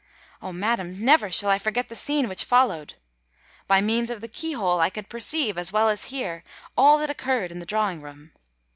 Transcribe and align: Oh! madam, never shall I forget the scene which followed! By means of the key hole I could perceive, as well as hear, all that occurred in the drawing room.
Oh! 0.41 0.51
madam, 0.51 1.05
never 1.05 1.29
shall 1.29 1.51
I 1.51 1.59
forget 1.59 1.87
the 1.87 1.95
scene 1.95 2.27
which 2.27 2.43
followed! 2.43 2.95
By 3.67 3.81
means 3.81 4.09
of 4.09 4.19
the 4.19 4.27
key 4.27 4.53
hole 4.53 4.79
I 4.79 4.89
could 4.89 5.09
perceive, 5.09 5.59
as 5.59 5.71
well 5.71 5.89
as 5.89 6.05
hear, 6.05 6.43
all 6.75 6.97
that 6.97 7.11
occurred 7.11 7.51
in 7.51 7.59
the 7.59 7.67
drawing 7.69 8.01
room. 8.01 8.31